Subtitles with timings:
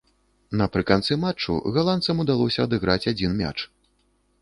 [0.61, 3.57] Напрыканцы матчу галандцам удалося адыграць адзін мяч.